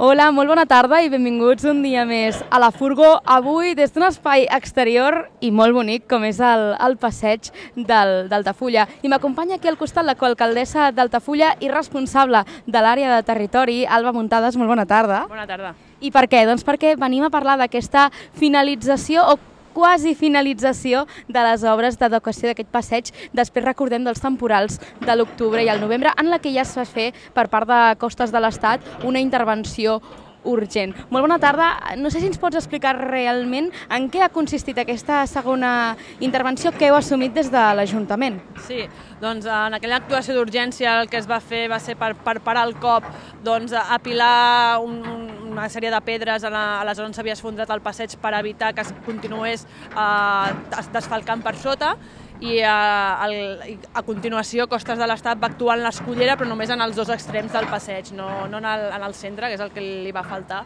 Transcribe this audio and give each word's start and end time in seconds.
Hola, 0.00 0.30
molt 0.32 0.48
bona 0.48 0.62
tarda 0.64 1.02
i 1.04 1.10
benvinguts 1.12 1.66
un 1.68 1.82
dia 1.84 2.06
més 2.08 2.38
a 2.48 2.56
la 2.62 2.70
Furgó. 2.72 3.18
Avui 3.28 3.74
des 3.76 3.92
d'un 3.92 4.06
espai 4.06 4.46
exterior 4.48 5.18
i 5.44 5.50
molt 5.52 5.76
bonic 5.76 6.06
com 6.08 6.24
és 6.24 6.40
el, 6.40 6.64
el 6.80 6.96
passeig 6.96 7.50
del, 7.76 8.30
d'Altafulla. 8.30 8.86
I 9.04 9.12
m'acompanya 9.12 9.58
aquí 9.60 9.68
al 9.68 9.76
costat 9.76 10.08
la 10.08 10.16
coalcaldessa 10.16 10.88
d'Altafulla 10.96 11.52
i 11.60 11.68
responsable 11.68 12.40
de 12.64 12.80
l'àrea 12.80 13.12
de 13.18 13.28
territori, 13.28 13.82
Alba 13.84 14.16
Muntades. 14.16 14.56
Molt 14.56 14.72
bona 14.72 14.88
tarda. 14.88 15.26
Bona 15.28 15.44
tarda. 15.46 15.74
I 16.00 16.10
per 16.10 16.24
què? 16.24 16.46
Doncs 16.48 16.64
perquè 16.64 16.96
venim 16.96 17.28
a 17.28 17.30
parlar 17.30 17.60
d'aquesta 17.60 18.08
finalització 18.40 19.28
o 19.28 19.36
quasi 19.74 20.14
finalització 20.14 21.06
de 21.28 21.44
les 21.48 21.64
obres 21.68 21.98
d'adequació 22.00 22.50
d'aquest 22.50 22.72
passeig. 22.72 23.12
Després 23.32 23.64
recordem 23.66 24.04
dels 24.04 24.22
temporals 24.22 24.80
de 25.00 25.16
l'octubre 25.16 25.62
i 25.62 25.70
el 25.72 25.80
novembre, 25.80 26.12
en 26.18 26.30
la 26.30 26.40
que 26.42 26.52
ja 26.54 26.66
es 26.66 26.76
va 26.78 26.88
fer 26.88 27.12
per 27.34 27.48
part 27.52 27.68
de 27.68 27.80
Costes 27.98 28.32
de 28.32 28.40
l'Estat 28.42 28.84
una 29.04 29.20
intervenció 29.20 30.00
urgent. 30.44 30.94
Molt 31.10 31.22
bona 31.22 31.38
tarda. 31.38 31.94
No 31.98 32.10
sé 32.10 32.20
si 32.20 32.28
ens 32.28 32.40
pots 32.40 32.58
explicar 32.58 32.94
realment 32.98 33.70
en 33.92 34.08
què 34.12 34.22
ha 34.24 34.30
consistit 34.32 34.78
aquesta 34.78 35.22
segona 35.30 35.96
intervenció 36.20 36.72
que 36.74 36.88
heu 36.88 36.98
assumit 36.98 37.34
des 37.34 37.50
de 37.52 37.62
l'Ajuntament. 37.78 38.40
Sí, 38.66 38.82
doncs 39.22 39.46
en 39.46 39.78
aquella 39.78 40.00
actuació 40.02 40.36
d'urgència 40.36 40.98
el 41.00 41.10
que 41.12 41.20
es 41.20 41.28
va 41.30 41.40
fer 41.40 41.68
va 41.70 41.80
ser 41.82 41.96
per, 42.00 42.14
per 42.18 42.40
parar 42.44 42.66
el 42.68 42.74
cop 42.82 43.06
doncs, 43.44 43.72
apilar 43.72 44.80
un, 44.82 44.98
un, 45.06 45.28
una 45.52 45.68
sèrie 45.68 45.92
de 45.92 46.00
pedres 46.04 46.44
a 46.44 46.50
la, 46.50 46.64
a 46.80 46.84
la 46.88 46.94
zona 46.96 47.10
on 47.10 47.16
s'havia 47.16 47.36
esfondrat 47.36 47.70
el 47.70 47.84
passeig 47.84 48.16
per 48.22 48.32
evitar 48.40 48.72
que 48.74 48.84
es 48.86 48.92
continués 49.06 49.66
eh, 49.92 50.82
desfalcant 50.96 51.44
per 51.44 51.54
sota 51.60 51.94
i 52.42 52.58
a, 52.66 53.22
el, 53.28 53.78
a 53.94 54.02
continuació 54.02 54.66
Costes 54.70 54.98
de 54.98 55.06
l'Estat 55.06 55.38
va 55.38 55.46
actuar 55.52 55.76
en 55.78 55.84
l'escollera 55.86 56.34
però 56.38 56.48
només 56.50 56.72
en 56.74 56.82
els 56.82 56.96
dos 56.98 57.12
extrems 57.14 57.52
del 57.54 57.68
passeig, 57.70 58.10
no, 58.18 58.48
no 58.50 58.58
en, 58.58 58.66
el, 58.66 58.88
en 58.96 59.06
el 59.06 59.14
centre, 59.14 59.46
que 59.46 59.58
és 59.58 59.62
el 59.62 59.70
que 59.70 59.82
li 59.82 60.10
va 60.14 60.24
faltar. 60.26 60.64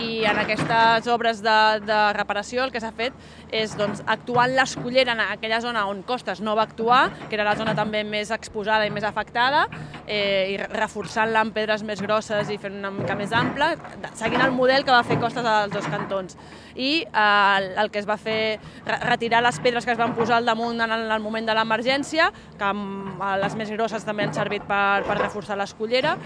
I 0.00 0.24
en 0.30 0.40
aquestes 0.40 1.10
obres 1.12 1.42
de, 1.44 1.58
de 1.84 1.98
reparació 2.16 2.64
el 2.64 2.72
que 2.72 2.80
s'ha 2.80 2.92
fet 2.96 3.12
és 3.52 3.74
doncs, 3.76 4.00
actuar 4.06 4.46
en 4.48 4.56
l'escollera 4.56 5.12
en 5.12 5.20
aquella 5.26 5.60
zona 5.60 5.84
on 5.90 6.00
Costes 6.08 6.40
no 6.40 6.54
va 6.56 6.64
actuar, 6.64 7.02
que 7.28 7.36
era 7.36 7.44
la 7.44 7.56
zona 7.58 7.74
també 7.76 8.00
més 8.06 8.32
exposada 8.32 8.88
i 8.88 8.94
més 8.94 9.04
afectada, 9.04 9.66
eh, 10.06 10.54
i 10.54 10.56
reforçant-la 10.62 11.44
amb 11.44 11.54
pedres 11.54 11.84
més 11.84 12.00
grosses 12.00 12.48
i 12.48 12.56
fent 12.62 12.80
una 12.80 12.94
mica 12.94 13.18
més 13.18 13.34
ampla, 13.36 13.74
seguint 14.14 14.40
el 14.46 14.56
model 14.56 14.86
que 14.86 14.94
va 14.94 15.04
fer 15.04 15.20
Costes 15.20 15.44
als 15.44 15.74
dos 15.74 15.86
cantons. 15.92 16.38
I 16.80 17.02
eh, 17.04 17.58
el, 17.58 17.70
el 17.84 17.92
que 17.92 18.00
es 18.00 18.08
va 18.08 18.16
fer, 18.16 18.58
retirar 19.04 19.42
les 19.44 19.60
pedres 19.60 19.84
que 19.84 19.92
es 19.92 20.00
van 20.00 20.14
posar 20.16 20.38
al 20.38 20.48
damunt 20.48 20.80
en 20.80 20.96
el, 20.96 21.09
el 21.12 21.22
moment 21.22 21.46
de 21.48 21.54
l'emergència, 21.56 22.30
que 22.58 22.70
eh, 22.70 23.36
les 23.42 23.56
més 23.58 23.70
grosses 23.74 24.04
també 24.06 24.26
han 24.26 24.34
servit 24.36 24.66
per, 24.68 25.02
per 25.08 25.18
reforçar 25.18 25.58
l'escollera, 25.60 26.16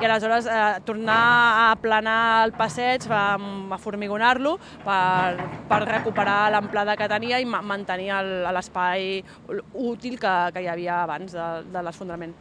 i 0.00 0.06
aleshores 0.06 0.46
eh, 0.46 0.60
tornar 0.88 1.18
a 1.18 1.66
aplanar 1.72 2.20
el 2.46 2.54
passeig, 2.58 3.08
a, 3.10 3.24
a 3.36 3.80
formigonar-lo 3.82 4.56
per, 4.84 5.48
per 5.68 5.82
recuperar 5.88 6.50
l'amplada 6.54 6.96
que 6.98 7.10
tenia 7.10 7.40
i 7.40 7.48
mantenir 7.48 8.12
l'espai 8.52 9.22
útil 9.72 10.18
que, 10.20 10.34
que 10.54 10.64
hi 10.64 10.70
havia 10.70 11.02
abans 11.02 11.34
de, 11.34 11.50
de 11.72 11.84
l'esfondrament. 11.84 12.34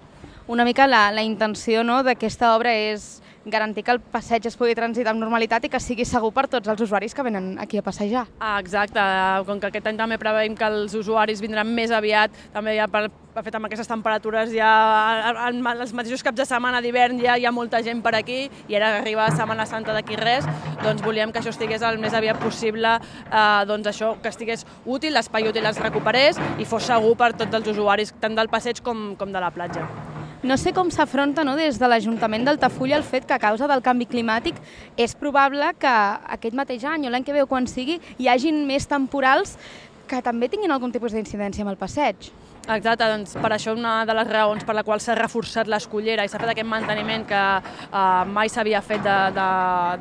Una 0.51 0.65
mica 0.65 0.87
la, 0.87 1.11
la 1.13 1.21
intenció 1.23 1.83
no, 1.85 2.01
d'aquesta 2.03 2.55
obra 2.55 2.73
és 2.75 3.21
garantir 3.45 3.83
que 3.83 3.91
el 3.91 3.99
passeig 3.99 4.45
es 4.45 4.57
pugui 4.57 4.75
transitar 4.77 5.13
amb 5.13 5.21
normalitat 5.23 5.65
i 5.65 5.71
que 5.71 5.79
sigui 5.81 6.05
segur 6.05 6.31
per 6.35 6.47
tots 6.51 6.69
els 6.69 6.81
usuaris 6.81 7.15
que 7.15 7.25
venen 7.25 7.55
aquí 7.59 7.79
a 7.79 7.85
passejar. 7.85 8.27
Ah, 8.39 8.59
exacte, 8.59 9.01
com 9.47 9.59
que 9.59 9.71
aquest 9.71 9.87
any 9.87 9.97
també 9.97 10.19
preveiem 10.21 10.55
que 10.57 10.67
els 10.67 10.93
usuaris 10.97 11.41
vindran 11.41 11.69
més 11.73 11.91
aviat, 11.91 12.31
també 12.53 12.75
ja 12.77 12.87
per, 12.91 13.07
de 13.09 13.43
fet 13.43 13.55
amb 13.55 13.67
aquestes 13.69 13.89
temperatures 13.89 14.51
ja 14.53 14.71
en 15.49 15.61
els 15.71 15.93
mateixos 15.95 16.23
caps 16.23 16.37
de 16.41 16.45
setmana 16.45 16.81
d'hivern 16.83 17.21
ja 17.23 17.37
hi 17.39 17.47
ha 17.47 17.53
molta 17.55 17.81
gent 17.85 18.03
per 18.03 18.13
aquí 18.19 18.43
i 18.67 18.75
ara 18.75 18.97
arriba 18.99 19.29
Setmana 19.31 19.65
Santa 19.65 19.95
d'aquí 19.95 20.19
res, 20.19 20.47
doncs 20.83 21.03
volíem 21.05 21.31
que 21.31 21.39
això 21.41 21.53
estigués 21.55 21.81
el 21.87 21.99
més 22.03 22.13
aviat 22.17 22.39
possible, 22.43 22.97
eh, 23.31 23.65
doncs 23.67 23.93
això, 23.93 24.15
que 24.21 24.29
estigués 24.29 24.65
útil, 24.85 25.15
l'espai 25.15 25.47
útil 25.49 25.65
es 25.65 25.81
recuperés 25.81 26.39
i 26.59 26.67
fos 26.67 26.89
segur 26.91 27.15
per 27.17 27.33
tots 27.33 27.61
els 27.61 27.73
usuaris, 27.75 28.13
tant 28.21 28.35
del 28.35 28.51
passeig 28.51 28.83
com, 28.83 29.13
com 29.17 29.31
de 29.31 29.41
la 29.41 29.51
platja. 29.51 29.87
No 30.41 30.55
sé 30.57 30.71
com 30.73 30.87
s'afronta 30.89 31.43
no, 31.45 31.53
des 31.53 31.77
de 31.77 31.85
l'Ajuntament 31.85 32.47
d'Altafulla 32.47 32.95
el 32.97 33.03
fet 33.05 33.27
que 33.29 33.35
a 33.35 33.41
causa 33.41 33.67
del 33.69 33.83
canvi 33.85 34.07
climàtic 34.09 34.57
és 34.97 35.13
probable 35.13 35.67
que 35.77 35.91
aquest 36.35 36.57
mateix 36.57 36.81
any 36.89 37.05
o 37.05 37.11
l'any 37.13 37.27
que 37.27 37.35
veu 37.35 37.45
quan 37.45 37.69
sigui 37.69 37.99
hi 38.17 38.29
hagin 38.31 38.63
més 38.65 38.89
temporals 38.89 39.53
que 40.09 40.23
també 40.25 40.49
tinguin 40.49 40.73
algun 40.73 40.89
tipus 40.89 41.13
d'incidència 41.13 41.61
amb 41.61 41.75
el 41.75 41.77
passeig. 41.77 42.31
Exacte, 42.69 43.07
doncs 43.09 43.31
per 43.41 43.49
això 43.55 43.73
una 43.73 44.03
de 44.05 44.13
les 44.13 44.27
raons 44.29 44.61
per 44.63 44.75
la 44.77 44.83
qual 44.85 45.01
s'ha 45.01 45.15
reforçat 45.17 45.65
l'escollera 45.67 46.21
i 46.23 46.29
s'ha 46.29 46.37
fet 46.37 46.51
aquest 46.51 46.67
manteniment 46.69 47.23
que 47.25 47.39
eh, 47.57 48.25
mai 48.29 48.51
s'havia 48.53 48.83
fet 48.85 49.01
de, 49.01 49.15
de, 49.33 49.47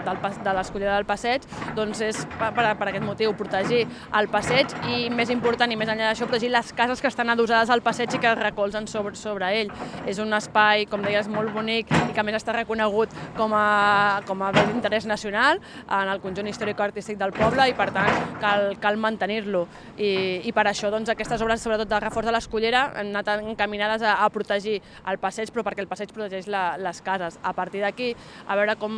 de, 0.05 0.33
de 0.45 0.53
l'escollera 0.59 0.99
del 0.99 1.07
passeig, 1.09 1.47
doncs 1.75 2.03
és 2.05 2.21
per, 2.37 2.53
per 2.53 2.91
aquest 2.91 3.07
motiu, 3.07 3.33
protegir 3.39 3.87
el 4.19 4.29
passeig 4.29 4.75
i 4.93 5.09
més 5.09 5.33
important 5.33 5.73
i 5.73 5.79
més 5.81 5.89
enllà 5.89 6.11
d'això, 6.11 6.29
protegir 6.29 6.51
les 6.53 6.73
cases 6.77 7.01
que 7.01 7.09
estan 7.09 7.33
adossades 7.33 7.73
al 7.73 7.81
passeig 7.81 8.13
i 8.13 8.21
que 8.21 8.29
es 8.29 8.39
recolzen 8.39 8.87
sobre, 8.93 9.17
sobre 9.17 9.49
ell. 9.63 9.73
És 10.05 10.21
un 10.21 10.37
espai, 10.37 10.85
com 10.91 11.01
deies, 11.03 11.33
molt 11.33 11.55
bonic 11.57 11.89
i 11.97 12.13
que 12.13 12.27
més 12.29 12.37
està 12.37 12.53
reconegut 12.59 13.17
com 13.41 13.57
a, 13.57 14.21
com 14.29 14.45
a 14.45 14.53
bé 14.53 14.67
d'interès 14.69 15.09
nacional 15.09 15.63
en 15.89 16.13
el 16.13 16.21
conjunt 16.21 16.53
històric-artístic 16.53 17.17
del 17.19 17.33
poble 17.41 17.71
i 17.73 17.75
per 17.75 17.89
tant 17.97 18.37
cal, 18.45 18.69
cal 18.85 19.01
mantenir-lo. 19.01 19.65
I, 19.97 20.45
I 20.45 20.53
per 20.53 20.69
això 20.69 20.93
doncs, 20.93 21.09
aquestes 21.09 21.41
obres, 21.41 21.65
sobretot 21.65 21.89
de 21.89 22.05
reforç 22.05 22.29
de 22.29 22.37
l'escollera, 22.37 22.50
Escollera 22.51 22.91
han 22.99 23.13
anat 23.15 23.45
encaminades 23.47 24.03
a, 24.03 24.17
a 24.25 24.29
protegir 24.35 24.81
el 25.07 25.19
passeig, 25.23 25.53
però 25.55 25.63
perquè 25.63 25.85
el 25.85 25.89
passeig 25.91 26.11
protegeix 26.11 26.49
la, 26.51 26.75
les 26.83 26.99
cases. 27.07 27.39
A 27.47 27.53
partir 27.55 27.85
d'aquí, 27.85 28.11
a 28.47 28.57
veure 28.59 28.75
com, 28.81 28.97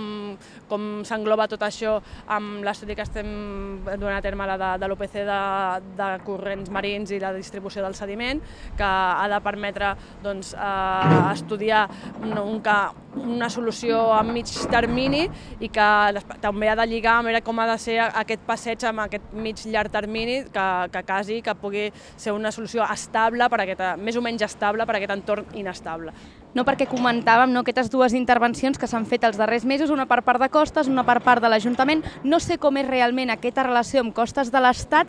com 0.70 0.86
s'engloba 1.04 1.50
tot 1.52 1.60
això 1.66 1.98
amb 2.32 2.64
l'estudi 2.64 2.96
que 2.96 3.04
estem 3.04 3.84
donant 3.84 4.16
a 4.16 4.24
terme 4.24 4.48
la 4.48 4.56
de, 4.56 4.70
de 4.80 4.88
l'OPC 4.88 5.20
de, 5.28 5.42
de 6.00 6.08
corrents 6.24 6.72
marins 6.72 7.12
i 7.12 7.20
la 7.20 7.34
distribució 7.36 7.84
del 7.84 7.96
sediment, 7.98 8.40
que 8.78 8.88
ha 8.88 9.28
de 9.28 9.42
permetre 9.44 9.92
doncs, 10.24 10.54
eh, 10.56 11.20
estudiar 11.34 11.84
un, 12.22 12.32
un, 12.38 12.62
una 13.20 13.50
solució 13.52 14.00
a 14.14 14.22
mig 14.24 14.48
termini 14.72 15.26
i 15.60 15.68
que 15.72 15.88
també 16.40 16.70
ha 16.72 16.76
de 16.78 16.86
lligar 16.88 17.18
a 17.18 17.26
veure 17.26 17.42
com 17.44 17.60
ha 17.60 17.68
de 17.68 17.76
ser 17.80 17.98
aquest 18.06 18.44
passeig 18.48 18.84
amb 18.88 19.04
aquest 19.04 19.34
mig 19.36 19.60
llarg 19.68 19.92
termini 19.92 20.42
que, 20.52 20.66
que 20.92 21.02
quasi 21.04 21.40
que 21.44 21.54
pugui 21.60 21.90
ser 22.16 22.32
una 22.32 22.52
solució 22.54 22.86
estable 22.88 23.41
estable, 23.42 23.50
per 23.50 23.60
aquest, 23.64 24.02
més 24.02 24.16
o 24.16 24.22
menys 24.22 24.42
estable 24.42 24.86
per 24.86 24.96
aquest 24.96 25.12
entorn 25.12 25.46
inestable. 25.54 26.12
No 26.52 26.66
perquè 26.68 26.84
comentàvem 26.84 27.50
no, 27.52 27.62
aquestes 27.62 27.88
dues 27.90 28.12
intervencions 28.12 28.76
que 28.78 28.86
s'han 28.86 29.06
fet 29.08 29.24
els 29.24 29.38
darrers 29.40 29.64
mesos, 29.64 29.90
una 29.90 30.04
per 30.06 30.20
part 30.22 30.40
de 30.40 30.50
Costes, 30.52 30.88
una 30.88 31.04
per 31.04 31.20
part 31.24 31.40
de 31.42 31.48
l'Ajuntament. 31.48 32.02
No 32.24 32.40
sé 32.40 32.58
com 32.60 32.76
és 32.76 32.86
realment 32.86 33.32
aquesta 33.32 33.64
relació 33.64 34.02
amb 34.02 34.12
Costes 34.14 34.52
de 34.52 34.60
l'Estat, 34.60 35.08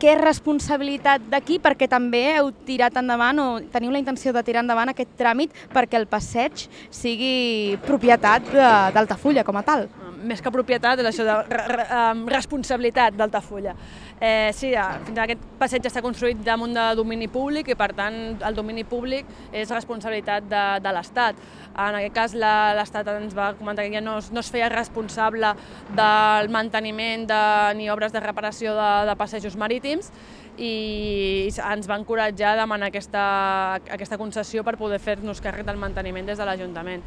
què 0.00 0.16
és 0.16 0.20
responsabilitat 0.22 1.28
d'aquí, 1.30 1.60
perquè 1.62 1.88
també 1.88 2.24
heu 2.36 2.50
tirat 2.66 2.98
endavant 2.98 3.38
o 3.38 3.46
teniu 3.72 3.94
la 3.94 4.02
intenció 4.02 4.34
de 4.34 4.42
tirar 4.42 4.64
endavant 4.64 4.90
aquest 4.90 5.14
tràmit 5.18 5.54
perquè 5.72 6.00
el 6.00 6.10
passeig 6.10 6.66
sigui 6.90 7.78
propietat 7.86 8.50
d'Altafulla 8.94 9.46
com 9.46 9.62
a 9.62 9.64
tal 9.66 9.86
més 10.26 10.42
que 10.42 10.52
propietat, 10.52 11.00
és 11.00 11.08
això 11.10 11.26
de 11.26 11.36
re, 11.48 11.64
re, 11.70 11.86
responsabilitat 12.32 13.16
d'Altafulla. 13.18 13.74
Eh, 14.16 14.50
sí, 14.56 14.70
fins 15.06 15.18
ara 15.18 15.26
aquest 15.26 15.42
passeig 15.60 15.86
està 15.88 16.02
construït 16.04 16.40
damunt 16.44 16.72
de 16.76 16.86
domini 16.96 17.28
públic 17.28 17.68
i 17.68 17.76
per 17.76 17.90
tant 17.96 18.38
el 18.48 18.56
domini 18.56 18.84
públic 18.88 19.28
és 19.52 19.72
responsabilitat 19.72 20.48
de, 20.48 20.64
de 20.84 20.94
l'Estat. 20.96 21.42
En 21.74 21.98
aquest 22.00 22.16
cas 22.16 22.36
l'Estat 22.36 23.12
ens 23.16 23.36
va 23.36 23.52
comentar 23.58 23.84
que 23.84 23.92
ja 23.92 24.04
no, 24.04 24.18
no 24.32 24.42
es 24.42 24.50
feia 24.52 24.70
responsable 24.72 25.52
del 25.96 26.50
manteniment 26.54 27.28
de, 27.28 27.44
ni 27.76 27.90
obres 27.92 28.14
de 28.16 28.24
reparació 28.24 28.74
de, 28.76 28.90
de 29.10 29.16
passejos 29.20 29.56
marítims 29.60 30.10
i 30.56 31.50
ens 31.52 31.88
va 31.88 31.98
encoratjar 32.00 32.54
a 32.54 32.60
demanar 32.62 32.88
aquesta, 32.88 33.24
aquesta 33.92 34.16
concessió 34.16 34.64
per 34.64 34.78
poder 34.80 34.98
fer-nos 35.02 35.42
càrrec 35.44 35.66
del 35.68 35.80
manteniment 35.80 36.28
des 36.32 36.40
de 36.40 36.46
l'Ajuntament 36.48 37.04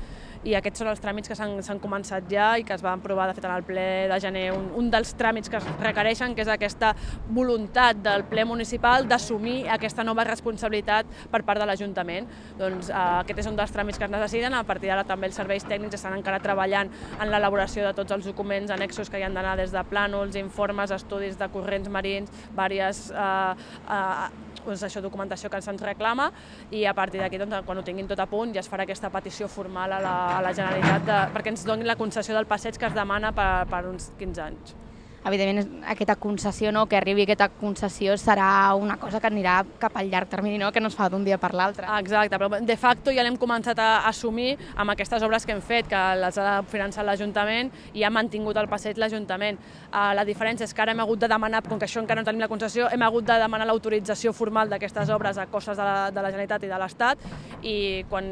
i 0.47 0.55
aquests 0.55 0.81
són 0.81 0.89
els 0.91 1.01
tràmits 1.03 1.27
que 1.27 1.35
s'han 1.35 1.81
començat 1.83 2.27
ja 2.31 2.53
i 2.59 2.63
que 2.63 2.74
es 2.75 2.83
van 2.83 3.00
aprovar 3.00 3.27
de 3.30 3.36
fet 3.38 3.45
en 3.45 3.53
el 3.53 3.65
ple 3.68 3.86
de 4.12 4.19
gener. 4.24 4.45
Un, 4.56 4.69
un 4.80 4.89
dels 4.91 5.12
tràmits 5.19 5.51
que 5.51 5.59
es 5.59 5.68
requereixen 5.81 6.36
que 6.36 6.45
és 6.45 6.51
aquesta 6.51 6.94
voluntat 7.27 8.00
del 8.03 8.24
ple 8.30 8.45
municipal 8.47 9.07
d'assumir 9.09 9.68
aquesta 9.69 10.06
nova 10.07 10.24
responsabilitat 10.27 11.09
per 11.31 11.44
part 11.47 11.59
de 11.59 11.68
l'Ajuntament. 11.68 12.30
Doncs 12.59 12.91
eh, 12.91 12.95
aquest 13.24 13.44
és 13.44 13.51
un 13.51 13.59
dels 13.59 13.74
tràmits 13.75 14.00
que 14.00 14.07
es 14.07 14.13
necessiten, 14.13 14.56
a 14.56 14.63
partir 14.68 14.91
d'ara 14.91 15.06
també 15.07 15.27
els 15.30 15.39
serveis 15.39 15.65
tècnics 15.68 16.00
estan 16.00 16.15
encara 16.18 16.39
treballant 16.44 16.92
en 17.19 17.33
l'elaboració 17.33 17.85
de 17.88 17.94
tots 17.97 18.15
els 18.15 18.30
documents 18.31 18.71
annexos 18.71 19.09
que 19.12 19.19
hi 19.19 19.27
han 19.27 19.35
d'anar 19.35 19.57
des 19.59 19.75
de 19.75 19.83
plànols, 19.92 20.39
informes, 20.39 20.92
estudis 20.95 21.38
de 21.39 21.50
corrents 21.51 21.89
marins, 21.92 22.31
diverses 22.56 23.09
eh, 23.12 23.53
eh, 23.89 24.49
doncs 24.65 24.83
això, 24.88 25.03
documentació 25.03 25.50
que 25.50 25.61
se'ns 25.61 25.83
reclama 25.85 26.29
i 26.71 26.85
a 26.85 26.94
partir 26.97 27.21
d'aquí, 27.23 27.39
doncs, 27.41 27.63
quan 27.65 27.79
ho 27.79 27.85
tinguin 27.85 28.09
tot 28.09 28.19
a 28.19 28.27
punt, 28.29 28.53
ja 28.56 28.63
es 28.63 28.69
farà 28.71 28.88
aquesta 28.88 29.11
petició 29.13 29.47
formal 29.47 29.97
a 29.97 30.03
la, 30.03 30.17
a 30.38 30.44
la 30.45 30.53
Generalitat 30.53 31.07
de, 31.07 31.21
perquè 31.35 31.56
ens 31.56 31.65
donin 31.67 31.88
la 31.88 31.97
concessió 32.00 32.35
del 32.35 32.50
passeig 32.50 32.77
que 32.77 32.89
es 32.89 32.97
demana 32.97 33.33
per, 33.35 33.51
per 33.71 33.85
uns 33.89 34.11
15 34.19 34.47
anys. 34.50 34.77
Evidentment 35.25 35.83
aquesta 35.89 36.16
concessió, 36.16 36.71
no? 36.71 36.86
que 36.88 36.98
arribi 36.98 37.25
aquesta 37.25 37.50
concessió 37.50 38.16
serà 38.18 38.74
una 38.75 38.98
cosa 39.01 39.19
que 39.19 39.27
anirà 39.27 39.63
cap 39.80 39.98
al 39.98 40.10
llarg 40.12 40.30
termini, 40.30 40.57
no? 40.57 40.71
que 40.71 40.81
no 40.81 40.88
es 40.92 40.98
fa 40.98 41.10
d'un 41.10 41.25
dia 41.25 41.38
per 41.38 41.54
l'altre. 41.54 41.88
Exacte, 42.00 42.38
però 42.38 42.62
de 42.62 42.77
facto 42.77 43.12
ja 43.16 43.24
l'hem 43.25 43.38
començat 43.39 43.80
a 43.80 43.89
assumir 44.10 44.56
amb 44.75 44.94
aquestes 44.94 45.24
obres 45.25 45.45
que 45.45 45.56
hem 45.56 45.62
fet, 45.62 45.89
que 45.89 46.04
les 46.21 46.38
ha 46.39 46.60
finançat 46.69 47.06
l'Ajuntament 47.06 47.71
i 47.94 48.04
ha 48.04 48.13
mantingut 48.13 48.57
el 48.57 48.69
passeig 48.71 48.98
l'Ajuntament. 48.98 49.60
Uh, 49.89 50.13
la 50.16 50.25
diferència 50.27 50.68
és 50.68 50.74
que 50.74 50.83
ara 50.83 50.94
hem 50.94 51.04
hagut 51.04 51.19
de 51.19 51.30
demanar, 51.31 51.63
com 51.68 51.80
que 51.80 51.88
això 51.89 52.01
encara 52.04 52.21
no 52.21 52.27
tenim 52.27 52.44
la 52.44 52.51
concessió, 52.51 52.89
hem 52.92 53.04
hagut 53.06 53.27
de 53.27 53.39
demanar 53.42 53.68
l'autorització 53.69 54.33
formal 54.33 54.69
d'aquestes 54.69 55.10
obres 55.13 55.38
a 55.38 55.48
costes 55.51 55.77
de 55.77 55.83
la, 55.86 56.10
de 56.12 56.24
la 56.24 56.31
Generalitat 56.31 56.66
i 56.66 56.71
de 56.71 56.80
l'Estat 56.80 57.27
i 57.63 57.75
quan 58.10 58.31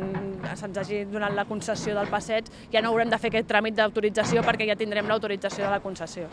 se'ns 0.55 0.77
hagi 0.77 1.03
donat 1.11 1.35
la 1.35 1.47
concessió 1.49 1.95
del 1.97 2.11
passeig 2.11 2.51
ja 2.73 2.81
no 2.81 2.93
haurem 2.93 3.11
de 3.11 3.19
fer 3.21 3.31
aquest 3.33 3.49
tràmit 3.49 3.77
d'autorització 3.77 4.45
perquè 4.45 4.69
ja 4.69 4.79
tindrem 4.79 5.09
l'autorització 5.09 5.65
de 5.65 5.73
la 5.73 5.81
concessió. 5.83 6.27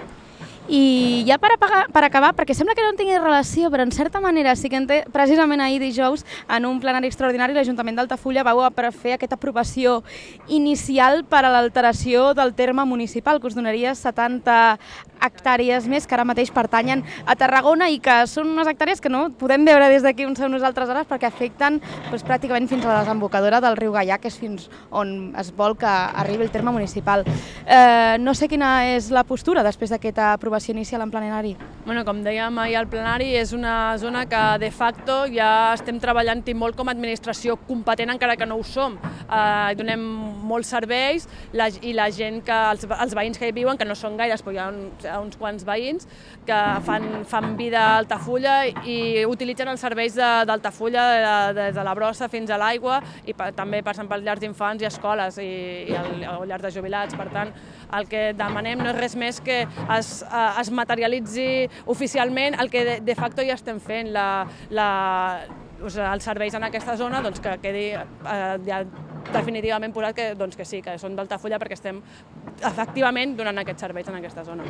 I 0.68 1.24
ja 1.28 1.36
per, 1.36 1.50
apagar, 1.58 1.82
per 1.92 2.04
acabar, 2.06 2.30
perquè 2.32 2.54
sembla 2.56 2.72
que 2.72 2.80
no 2.80 2.94
en 2.94 2.96
tingui 2.96 3.18
relació, 3.18 3.68
però 3.68 3.84
en 3.84 3.92
certa 3.92 4.20
manera 4.20 4.54
sí 4.56 4.70
que 4.72 4.78
en 4.80 4.86
té, 4.88 5.02
precisament 5.12 5.60
ahir 5.60 5.76
dijous, 5.82 6.24
en 6.48 6.64
un 6.64 6.78
plenari 6.80 7.10
extraordinari, 7.10 7.52
l'Ajuntament 7.52 8.00
d'Altafulla 8.00 8.46
vau 8.46 8.62
fer 8.94 9.14
aquesta 9.18 9.36
aprovació 9.36 10.02
inicial 10.48 11.24
per 11.28 11.44
a 11.44 11.52
l'alteració 11.52 12.32
del 12.32 12.54
terme 12.54 12.84
municipal, 12.88 13.40
que 13.40 13.46
us 13.46 13.54
donaria 13.54 13.94
70 13.94 14.78
hectàrees 15.24 15.86
més 15.88 16.06
que 16.06 16.16
ara 16.16 16.24
mateix 16.24 16.50
pertanyen 16.52 17.04
a 17.24 17.36
Tarragona 17.36 17.88
i 17.88 18.00
que 18.02 18.16
són 18.28 18.50
unes 18.50 18.68
hectàrees 18.68 19.00
que 19.00 19.12
no 19.12 19.30
podem 19.38 19.64
veure 19.64 19.88
des 19.88 20.02
d'aquí 20.04 20.26
on 20.26 20.34
som 20.36 20.52
nosaltres 20.52 20.90
ara 20.90 21.04
perquè 21.08 21.28
afecten 21.28 21.78
doncs, 22.10 22.24
pràcticament 22.26 22.68
fins 22.68 22.84
a 22.84 22.90
la 22.90 22.98
desembocadora 23.02 23.60
del 23.64 23.78
riu 23.78 23.94
Gaià, 23.94 24.18
que 24.20 24.28
és 24.28 24.36
fins 24.36 24.68
on 24.90 25.32
es 25.40 25.52
vol 25.56 25.78
que 25.80 25.88
arribi 25.88 26.44
el 26.44 26.52
terme 26.52 26.72
municipal. 26.72 27.24
Eh, 27.64 28.16
no 28.20 28.34
sé 28.34 28.48
quina 28.48 28.84
és 28.90 29.10
la 29.14 29.24
postura 29.24 29.64
després 29.64 29.94
d'aquesta 29.94 30.34
aprovació 30.34 30.53
inicial 30.68 31.02
en 31.02 31.10
plenari. 31.10 31.56
Bueno, 31.84 32.04
com 32.04 32.22
dèiem 32.24 32.56
ahir 32.62 32.78
al 32.80 32.86
plenari, 32.88 33.34
és 33.36 33.52
una 33.52 33.96
zona 34.00 34.24
que 34.24 34.42
de 34.62 34.70
facto 34.72 35.24
ja 35.28 35.74
estem 35.74 35.98
treballant-hi 36.00 36.54
molt 36.56 36.78
com 36.78 36.88
a 36.88 36.94
administració 36.94 37.58
competent 37.68 38.08
encara 38.14 38.38
que 38.40 38.46
no 38.48 38.56
ho 38.56 38.64
som. 38.64 38.96
Eh, 39.24 39.74
donem 39.76 40.00
molts 40.44 40.70
serveis 40.72 41.26
la, 41.52 41.68
i 41.82 41.92
la 41.96 42.08
gent 42.14 42.40
que, 42.46 42.56
els, 42.70 42.86
els 42.88 43.14
veïns 43.16 43.40
que 43.40 43.50
hi 43.50 43.56
viuen, 43.56 43.76
que 43.76 43.84
no 43.84 43.96
són 43.98 44.16
gaires, 44.16 44.40
però 44.44 44.54
hi 44.54 44.62
ha 44.62 44.68
un, 44.72 44.80
uns 45.26 45.36
quants 45.40 45.66
veïns 45.68 46.08
que 46.46 46.60
fan, 46.86 47.24
fan 47.28 47.52
vida 47.60 47.82
a 47.82 47.98
Altafulla 47.98 48.56
i 48.88 49.24
utilitzen 49.28 49.68
els 49.68 49.84
serveis 49.84 50.16
d'Altafulla 50.16 51.52
des 51.56 51.76
de 51.76 51.84
la 51.84 51.94
brossa 51.96 52.28
fins 52.32 52.52
a 52.52 52.58
l'aigua 52.60 53.00
i 53.26 53.36
pa, 53.36 53.50
també 53.52 53.82
passen 53.84 54.08
per 54.08 54.20
llars 54.22 54.40
d'infants 54.40 54.84
i 54.84 54.88
escoles 54.88 55.38
i, 55.42 55.50
i 55.90 55.96
el, 56.00 56.24
o 56.38 56.44
llars 56.48 56.64
de 56.64 56.72
jubilats. 56.74 57.16
Per 57.16 57.28
tant, 57.32 57.52
el 57.94 58.08
que 58.08 58.26
demanem 58.36 58.80
no 58.80 58.90
és 58.92 58.98
res 58.98 59.16
més 59.20 59.40
que 59.44 59.62
es, 59.64 60.10
es 60.60 60.70
materialitzi 60.74 61.48
oficialment 61.92 62.58
el 62.60 62.70
que 62.70 62.84
de, 62.84 62.96
de 63.04 63.16
facto 63.18 63.44
ja 63.46 63.56
estem 63.58 63.80
fent. 63.82 64.12
La, 64.14 64.28
la, 64.74 64.88
doncs, 65.78 65.98
els 65.98 66.24
serveis 66.24 66.54
en 66.54 66.64
aquesta 66.68 66.96
zona 67.00 67.22
doncs, 67.24 67.42
que 67.44 67.58
quedi 67.62 67.88
eh, 67.94 68.56
ja 68.66 68.84
definitivament 69.32 69.94
posat 69.94 70.16
que, 70.16 70.28
doncs, 70.38 70.56
que 70.56 70.66
sí, 70.68 70.82
que 70.84 70.96
són 71.00 71.16
d'Altafulla 71.16 71.58
perquè 71.62 71.78
estem 71.78 72.00
efectivament 72.64 73.34
donant 73.38 73.58
aquests 73.62 73.86
serveis 73.86 74.08
en 74.08 74.18
aquesta 74.18 74.44
zona. 74.46 74.66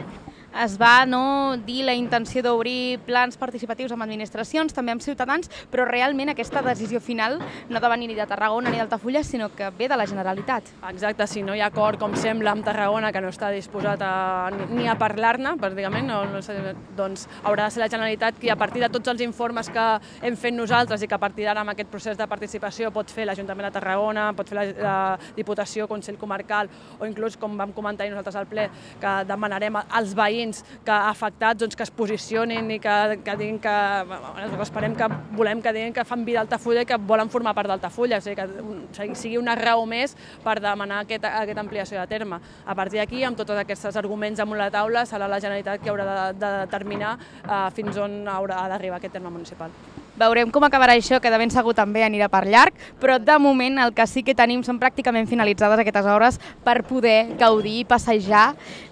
Es 0.63 0.77
va 0.79 1.05
no, 1.07 1.57
dir 1.67 1.83
la 1.85 1.95
intenció 1.99 2.43
d'obrir 2.45 3.01
plans 3.07 3.37
participatius 3.41 3.93
amb 3.93 4.05
administracions, 4.07 4.75
també 4.75 4.95
amb 4.95 5.03
ciutadans, 5.03 5.51
però 5.71 5.87
realment 5.89 6.31
aquesta 6.31 6.63
decisió 6.63 7.01
final 7.03 7.41
no 7.69 7.79
ha 7.79 7.83
de 7.83 7.91
venir 7.91 8.09
ni 8.11 8.19
de 8.19 8.27
Tarragona 8.31 8.71
ni 8.71 8.79
d'Altafulla, 8.79 9.25
sinó 9.25 9.51
que 9.55 9.71
ve 9.79 9.89
de 9.89 9.99
la 9.99 10.07
Generalitat. 10.07 10.71
Exacte, 10.91 11.27
si 11.27 11.43
no 11.43 11.57
hi 11.57 11.63
ha 11.65 11.71
acord, 11.73 11.99
com 11.99 12.15
sembla, 12.17 12.53
amb 12.55 12.65
Tarragona, 12.65 13.11
que 13.13 13.23
no 13.25 13.33
està 13.35 13.51
disposat 13.55 14.03
a, 14.07 14.51
ni 14.71 14.87
a 14.89 14.97
parlar-ne, 14.99 15.57
pràcticament, 15.61 16.07
no, 16.09 16.23
no 16.31 16.43
sé, 16.45 16.57
doncs 16.97 17.27
haurà 17.43 17.67
de 17.67 17.75
ser 17.75 17.85
la 17.85 17.91
Generalitat 17.91 18.39
qui, 18.39 18.51
a 18.51 18.59
partir 18.61 18.85
de 18.85 18.91
tots 18.95 19.11
els 19.11 19.25
informes 19.27 19.71
que 19.75 19.87
hem 20.23 20.39
fet 20.39 20.55
nosaltres 20.55 21.03
i 21.03 21.11
que 21.11 21.19
a 21.19 21.23
partir 21.23 21.49
d'ara 21.49 21.65
amb 21.65 21.75
aquest 21.75 21.91
procés 21.91 22.19
de 22.19 22.29
participació 22.31 22.93
pot 22.95 23.11
fer 23.11 23.27
l'Ajuntament 23.27 23.69
de 23.69 23.75
Tarragona, 23.75 24.31
pot 24.37 24.44
fer 24.49 24.59
la, 24.59 24.65
la 24.79 24.97
Diputació, 25.37 25.89
Consell 25.91 26.19
Comarcal, 26.21 26.71
o 26.99 27.09
inclús, 27.09 27.39
com 27.41 27.57
vam 27.59 27.73
comentar 27.77 28.09
nosaltres 28.09 28.39
al 28.41 28.49
ple, 28.51 28.69
que 29.01 29.15
demanarem 29.29 29.79
als 29.83 30.15
veïns 30.17 30.63
que 30.85 30.95
afectats 30.95 31.63
doncs, 31.63 31.77
que 31.77 31.87
es 31.87 31.93
posicionin 31.95 32.71
i 32.71 32.79
que, 32.83 32.97
que 33.25 33.37
diguin 33.41 33.59
que, 33.63 33.75
bueno, 34.09 34.63
esperem 34.63 34.97
que 34.99 35.09
volem 35.35 35.63
que 35.63 35.73
diguin 35.75 35.97
que 35.97 36.07
fan 36.07 36.25
vida 36.27 36.43
d'Altafulla 36.43 36.85
i 36.85 36.89
que 36.89 36.99
volen 36.99 37.33
formar 37.33 37.55
part 37.57 37.71
d'Altafulla, 37.71 38.21
o 38.21 38.25
sigui, 38.25 38.37
que 38.39 39.09
sigui 39.19 39.39
una 39.41 39.57
raó 39.59 39.85
més 39.89 40.17
per 40.45 40.59
demanar 40.63 41.03
aquesta, 41.05 41.35
aquesta 41.43 41.65
ampliació 41.65 42.01
de 42.01 42.07
terme. 42.11 42.41
A 42.67 42.77
partir 42.79 43.01
d'aquí, 43.03 43.25
amb 43.25 43.39
tots 43.41 43.57
aquests 43.65 43.97
arguments 44.01 44.41
amunt 44.45 44.61
la 44.61 44.71
taula, 44.75 45.05
serà 45.09 45.29
la 45.31 45.41
Generalitat 45.43 45.83
qui 45.83 45.93
haurà 45.93 46.09
de, 46.09 46.39
de 46.41 46.55
determinar 46.65 47.17
eh, 47.19 47.69
fins 47.77 48.01
on 48.01 48.25
haurà 48.29 48.67
d'arribar 48.73 49.01
aquest 49.01 49.17
terme 49.19 49.33
municipal. 49.35 49.73
Veurem 50.15 50.51
com 50.55 50.63
acabarà 50.63 50.95
això, 50.95 51.19
que 51.19 51.31
de 51.33 51.39
ben 51.41 51.51
segur 51.51 51.73
també 51.75 52.05
anirà 52.07 52.29
per 52.31 52.45
llarg, 52.47 52.77
però 53.03 53.17
de 53.19 53.35
moment 53.43 53.81
el 53.83 53.91
que 53.97 54.07
sí 54.07 54.23
que 54.23 54.37
tenim 54.39 54.63
són 54.63 54.79
pràcticament 54.79 55.27
finalitzades 55.27 55.83
aquestes 55.83 56.07
obres 56.07 56.39
per 56.63 56.85
poder 56.87 57.35
gaudir 57.41 57.81
i 57.81 57.89
passejar 57.89 58.45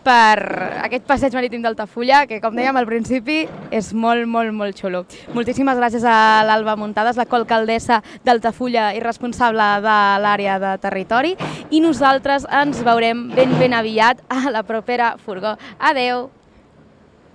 per 0.03 0.35
aquest 0.83 1.07
passeig 1.07 1.37
marítim 1.39 1.63
d'Altafulla, 1.63 2.25
que 2.27 2.41
com 2.43 2.59
dèiem 2.59 2.75
al 2.75 2.91
principi 2.91 3.45
és 3.71 3.93
molt, 3.95 4.27
molt, 4.27 4.51
molt 4.51 4.83
xulo. 4.83 5.05
Moltíssimes 5.37 5.79
gràcies 5.79 6.03
a 6.03 6.43
l'Alba 6.49 6.75
Muntades, 6.81 7.21
la 7.21 7.31
colcaldessa 7.31 8.03
d'Altafulla 8.27 8.91
i 8.97 9.01
responsable 9.05 9.71
de 9.87 9.99
l'àrea 10.27 10.59
de 10.59 10.77
territori, 10.83 11.37
i 11.71 11.81
nosaltres 11.87 12.51
ens 12.51 12.83
veurem 12.83 13.29
ben 13.37 13.59
ben 13.63 13.79
aviat 13.79 14.27
a 14.27 14.51
la 14.51 14.67
propera 14.67 15.15
furgó. 15.23 15.55
Adeu! 15.79 16.33